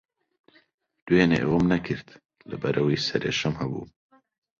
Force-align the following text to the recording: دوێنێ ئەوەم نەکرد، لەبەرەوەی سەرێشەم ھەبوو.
دوێنێ 1.05 1.37
ئەوەم 1.43 1.65
نەکرد، 1.73 2.07
لەبەرەوەی 2.49 3.03
سەرێشەم 3.07 3.53
ھەبوو. 3.61 3.85